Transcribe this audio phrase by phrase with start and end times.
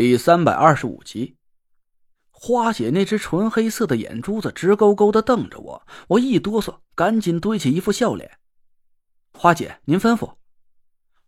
[0.00, 1.36] 第三百二十五集，
[2.30, 8.38] 花姐那只纯黑色的眼珠子直勾勾的瞪着我，我一哆嗦，赶紧堆起一副笑脸。
[9.34, 10.36] 花姐，您吩咐。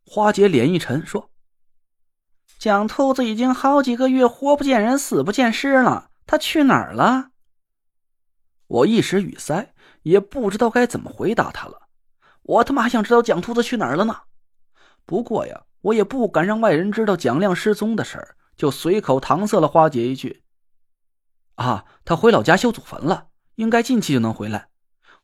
[0.07, 1.31] 花姐脸一沉，说
[2.59, 7.33] ：“蒋兔子已经好几个月活不见人，死不见尸了，他去哪儿了？”
[8.69, 11.89] 我一时语塞，也不知道该怎么回答他了。
[12.41, 14.23] 我他妈还想知道蒋兔子去哪儿了呢。
[15.05, 18.35] 不过呀，我也不敢让外人知道蒋亮失踪的事儿。
[18.63, 20.45] 就随口搪塞了花姐一句
[21.59, 24.69] ：“啊，他回老家修祖坟了，应该近期就能回来。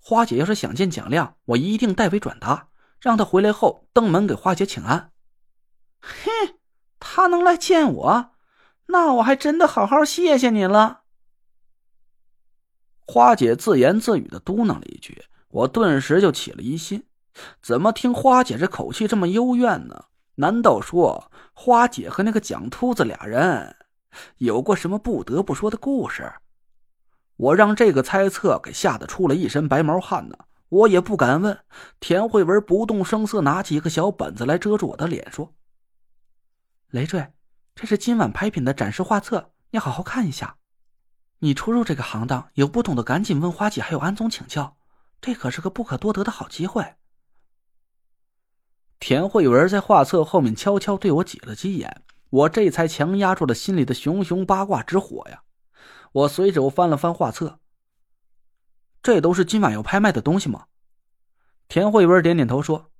[0.01, 2.71] 花姐要是想见蒋亮，我一定代为转达，
[3.01, 5.13] 让他回来后登门给花姐请安。”
[6.03, 6.59] 哼，
[6.99, 8.31] 他能来见我，
[8.87, 11.03] 那我还真的好好谢谢你了。
[13.07, 17.07] 花姐自言自语的嘟囔了一句，我顿时就起了疑心：
[17.63, 20.07] 怎么听花姐这口气这么幽怨呢？
[20.41, 23.75] 难道说花姐和那个蒋秃子俩人
[24.37, 26.33] 有过什么不得不说的故事？
[27.37, 30.37] 我让这个猜测给吓得出了一身白毛汗呢。
[30.69, 31.59] 我也不敢问。
[31.99, 35.55] 田慧文不动声色拿起一个小本子来遮住我的脸，说
[36.91, 37.33] ：“累赘，
[37.75, 40.57] 这是今晚拍品的展示画册，你好好看一下。
[41.39, 44.77] 你初入这个行当，有不懂的赶紧问花姐还有安总请教，
[45.21, 46.95] 这可是个不可多得的好机会。”
[49.01, 55.43] 田慧文在画册后面悄悄对我挤了挤眼，我这才强压住了心里的熊熊八卦之火呀！
[56.13, 57.61] 我随手翻了翻画册，
[59.03, 60.67] 这都是今晚要拍卖的东西吗？
[61.69, 62.91] 田慧文点点头说：“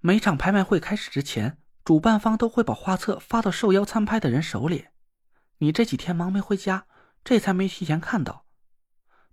[0.00, 4.86] 每场拍卖会开始之前，主办方都会把画册发到受邀参拍的人手里。
[5.58, 6.86] 你这几天忙没回家，
[7.22, 8.46] 这才没提前看到。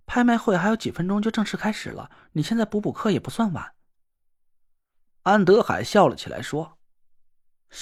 [0.04, 3.73] 拍卖会还有几分钟就正式开始了，你现在补补课也不算晚。”
[5.24, 6.76] 安德海笑了起来，说：“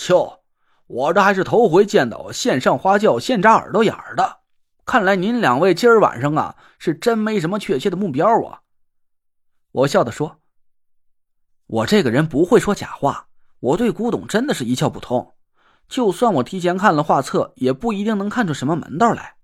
[0.08, 0.44] 哟，
[0.86, 4.38] 我这还是头回见到线上花轿现扎耳朵眼儿的。
[4.84, 8.60] 看来您两位今儿晚上啊，是真没什么确切的目标啊。”
[9.72, 10.40] 我笑着说
[11.66, 13.26] ：“我这个人不会说假话，
[13.58, 15.34] 我对古董真的是一窍不通。
[15.88, 19.34] 就算我提前看了画册，也不一定能看出什么门道来。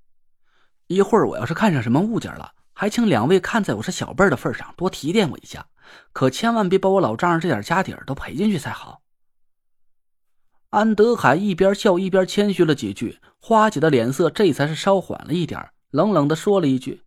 [0.87, 5.67] 一会儿我要是看上什么物件了，还请两位看在我是小辈的份上，多提点我一下。”
[6.13, 9.01] 可千万别把我老丈人这点家底儿都赔进去才好。
[10.71, 17.03] 安德海一边笑一边谦虚了几句，花姐的脸色这才是稍缓了一点，冷冷的说了一句：“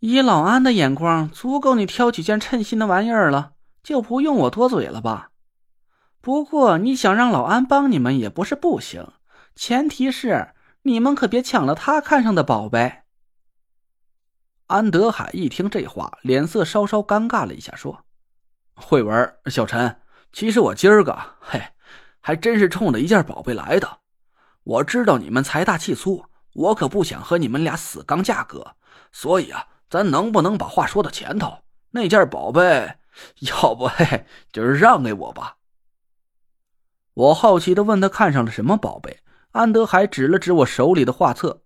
[0.00, 3.52] 以老安的眼光，足够你挑几件称心的玩意儿了，
[3.82, 5.30] 就不用我多嘴了吧？
[6.20, 9.08] 不过你想让老安帮你们也不是不行，
[9.54, 10.50] 前提是
[10.82, 13.04] 你们可别抢了他看上的宝贝。”
[14.66, 18.04] 安德海一听这话，脸色稍稍尴尬了一下，说
[18.74, 20.00] ：“慧文，小陈，
[20.32, 21.62] 其实我今儿个，嘿，
[22.20, 24.00] 还真是冲着一件宝贝来的。
[24.64, 28.74] 我知道你们财大气粗，我可不想和你们俩死刚价格，
[29.12, 31.62] 所以啊，咱能不能把话说到前头？
[31.90, 32.96] 那件宝贝，
[33.38, 35.58] 要不嘿，就是让给我吧。”
[37.14, 39.20] 我好奇的问他看上了什么宝贝，
[39.52, 41.62] 安德海指了指我手里的画册，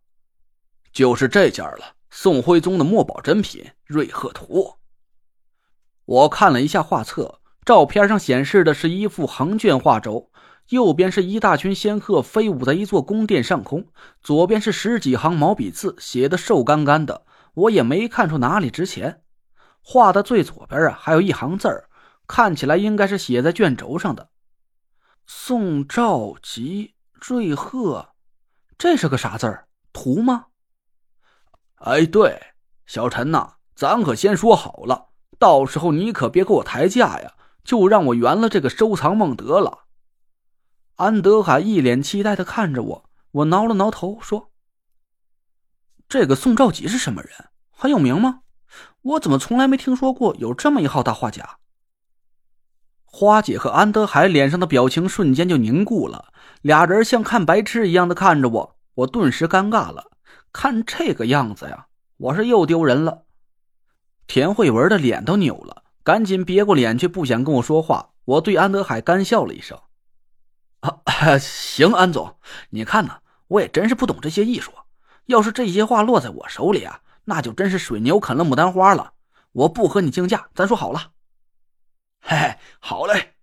[0.93, 1.95] 就是这件了。
[2.11, 4.45] 宋徽宗的墨宝珍品《瑞鹤图》，
[6.05, 10.31] 我看了一下画册，照片上显示的是一幅横卷画轴，
[10.71, 13.87] 右边是一大群仙鹤飞舞在一座宫殿上空，
[14.21, 19.23] 左边是十几行毛笔字，写的瘦干干的，我也没看出哪里值钱。
[19.81, 21.89] 画的最左边啊，还有一行字儿，
[22.27, 24.31] 看起来应该是写在卷轴上的
[25.27, 28.09] ：“宋兆吉瑞鹤”，
[28.77, 29.69] 这是个啥字儿？
[29.93, 30.47] 图吗？
[31.81, 32.39] 哎，对，
[32.85, 35.09] 小陈呐，咱可先说好了，
[35.39, 37.33] 到时候你可别给我抬价呀，
[37.65, 39.85] 就让我圆了这个收藏梦得了。
[40.97, 44.51] 安德海一脸期待的看着我，我挠了挠头说
[46.07, 47.33] ：“这个宋兆吉是什么人？
[47.71, 48.41] 很有名吗？
[49.01, 51.57] 我怎么从来没听说过有这么一号大画家？”
[53.07, 56.31] 花姐和安德海脸上的表情瞬间就凝固了，
[56.61, 60.10] 俩人像看白痴一样的看着我，我顿时尴尬了。
[60.53, 61.87] 看这个样子呀，
[62.17, 63.25] 我是又丢人了。
[64.27, 68.11] 田慧文的脸都扭了，赶紧别过脸去，不想跟我说话。
[68.25, 69.81] 我对安德海干笑了一声
[70.81, 71.01] ：“啊，
[71.39, 72.37] 行，安总，
[72.71, 74.73] 你看呢，我也真是不懂这些艺术。
[75.27, 79.15] 要是这些画落在我手里啊，那就真是水牛啃了牡丹花了。
[79.53, 81.13] 我不和你竞价，咱说好了。”
[82.23, 83.35] 嘿嘿，好嘞。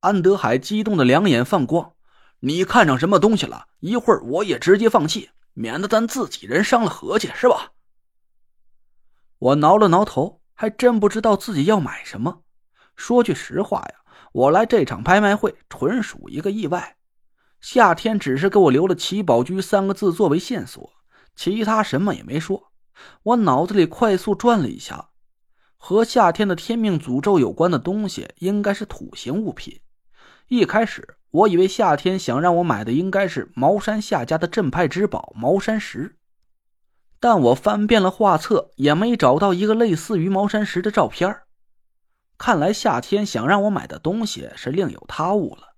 [0.00, 1.92] 安德海激动的两眼放光
[2.40, 3.68] ：“你看上什么东西了？
[3.80, 7.72] 一会儿我也直接放弃。”免得咱自己人伤了和气，是吧？
[9.38, 12.42] 我挠了挠头，还真不知道自己要买什么。
[12.96, 13.94] 说句实话呀，
[14.32, 16.96] 我来这场拍卖会纯属一个意外。
[17.60, 20.92] 夏天只是给我留了“奇宝居”三个字作为线索，
[21.34, 22.70] 其他什么也没说。
[23.22, 25.08] 我脑子里快速转了一下，
[25.76, 29.80] 和夏天的天命诅咒有关的东西应该是土形物品。
[30.48, 36.14] 一开始我以为夏天想让我买的应该是茅山夏家的镇派之宝茅山石，
[37.18, 41.38] 但我翻遍了画册，也没找到一个类似于茅山石的照片。
[42.38, 45.74] 看来夏天想让我买的东西是另有他物了。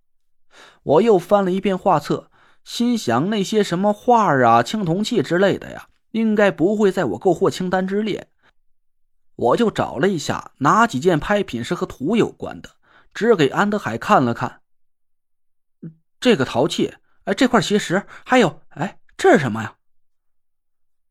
[0.82, 2.30] 我又翻了一遍画册，
[2.62, 8.28] 心想那些什么画啊、青铜器之类的呀，应该不会在我购货清单之列。
[9.36, 12.72] 我就找了一下哪几件拍品是和土有关的，
[13.14, 14.60] 只给安德海看了看。
[16.26, 16.92] 这个陶器，
[17.22, 19.76] 哎，这块奇石，还有，哎，这是什么呀？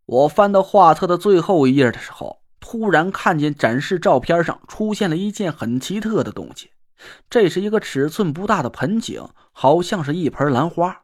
[0.05, 6.71] 我翻到画册的最后一页的时候，突然看见展示照片上出现了一件很奇特的东西。
[7.29, 11.03] 这是一个尺寸不大的盆景，好像是一盆兰花。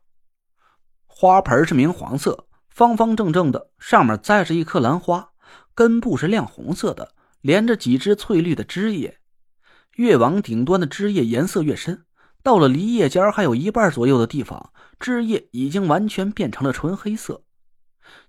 [1.07, 5.30] 花盆是明黄色，方方正正的，上面栽着一颗兰花，
[5.74, 9.19] 根部是亮红色的，连着几枝翠绿的枝叶。
[9.96, 12.04] 越往顶端的枝叶颜色越深，
[12.44, 17.44] 到了离叶尖还有一半左右的地方，枝叶已经完全变成了纯黑色。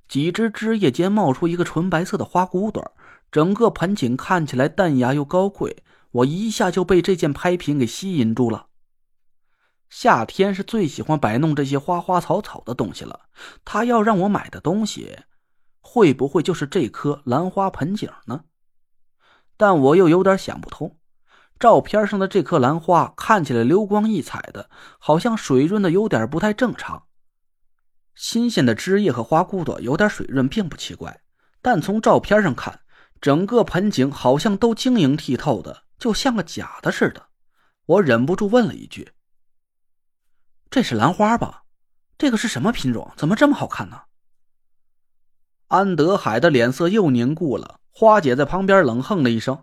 [0.09, 2.95] 几枝枝叶间冒出一个纯白色的花骨朵，
[3.31, 5.83] 整个盆景看起来淡雅又高贵。
[6.11, 8.67] 我一下就被这件拍品给吸引住了。
[9.89, 13.21] 夏天是最喜欢摆弄这些花花草草的东西了，
[13.65, 15.21] 他要让我买的东西，
[15.81, 18.45] 会不会就是这颗兰花盆景呢？
[19.57, 20.99] 但我又有点想不通。
[21.63, 24.69] 照片上的这颗兰花看起来流光溢彩的，
[24.99, 27.05] 好像水润的有点不太正常。
[28.17, 31.21] 新鲜的枝叶和花骨朵有点水润，并不奇怪。
[31.61, 32.81] 但从照片上看，
[33.21, 35.85] 整个盆景好像都晶莹剔透的。
[36.01, 37.29] 就像个假的似的，
[37.87, 39.13] 我忍不住问了一句
[40.69, 41.63] ：“这是兰花吧？
[42.19, 43.13] 这个是什么品种？
[43.17, 44.01] 怎么这么好看呢？”
[45.71, 47.79] 安德海的脸色又凝固了。
[47.93, 49.63] 花姐在旁边冷哼了一声：“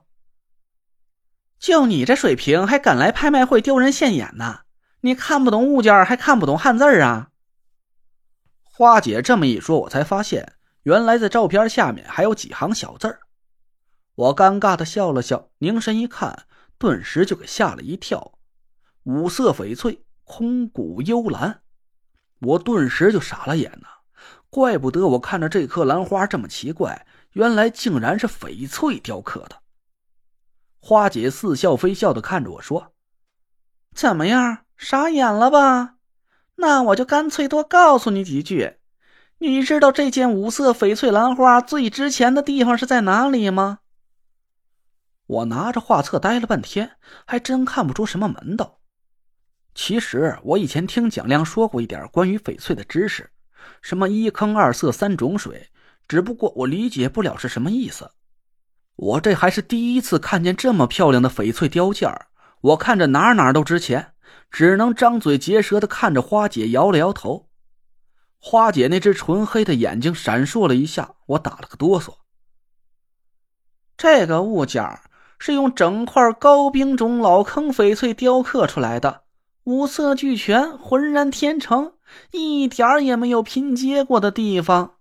[1.59, 4.61] 就你这水平，还敢来拍卖会丢人现眼呢？
[5.01, 7.29] 你看不懂物件，还看不懂汉字啊？”
[8.63, 10.53] 花姐这么一说，我才发现，
[10.83, 13.19] 原来在照片下面还有几行小字儿。
[14.15, 16.45] 我尴尬的笑了笑，凝神一看，
[16.77, 18.39] 顿时就给吓了一跳。
[19.03, 21.61] 五色翡翠，空谷幽兰，
[22.39, 23.87] 我顿时就傻了眼呐！
[24.49, 29.57] 怪不得我看着这颗兰花这么奇怪，原来竟然是翡翠雕刻的。
[30.79, 32.93] 花姐似笑非笑的看着我说
[33.93, 35.95] ：“怎么样，傻眼了吧？
[36.55, 38.77] 那我就干脆多告诉你几句。
[39.39, 43.79] 你知道这件五色翡翠兰花最值钱的地方是在哪里吗？”
[45.27, 48.79] 我拿着画册呆了半天，还真看不出什么门道。
[49.75, 53.29] 其实我以前听蒋亮说过一点关于翡翠的知识，
[53.81, 55.69] 什么一坑二色三种水，
[56.07, 58.11] 只不过我理解不了是什么意思。
[58.99, 62.09] 我这还是第一次看见这么漂亮的翡翠雕件
[62.61, 64.13] 我看着哪哪都值钱，
[64.51, 67.49] 只能张嘴结舌的看着花姐摇了摇头。
[68.37, 72.15] 花姐那只纯黑的眼睛闪烁了一下，我打了个哆嗦。
[73.97, 74.99] 这个物件。
[75.41, 79.21] 是用整块高冰种老坑翡翠雕刻出来的，
[79.63, 81.93] 五色俱全，浑然天成，
[82.31, 84.95] 一点也没有拼接过的地方。